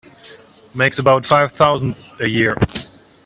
[0.73, 2.57] Makes about five thousand a year.